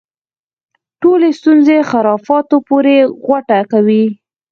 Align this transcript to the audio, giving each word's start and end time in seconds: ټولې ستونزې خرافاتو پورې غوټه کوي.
ټولې 1.01 1.29
ستونزې 1.39 1.77
خرافاتو 1.89 2.57
پورې 2.67 2.95
غوټه 3.25 3.59
کوي. 3.71 4.05